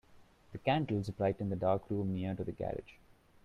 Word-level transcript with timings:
The 0.51 0.57
candles 0.57 1.11
brightened 1.11 1.51
the 1.51 1.55
dark 1.55 1.87
room 1.91 2.15
near 2.15 2.33
to 2.33 2.43
the 2.43 2.51
garage. 2.51 2.95